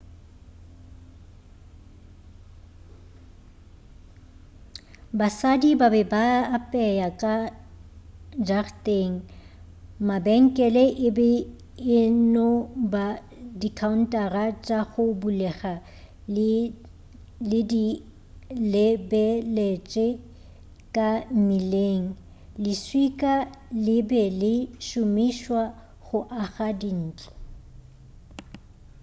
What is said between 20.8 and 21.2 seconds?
ka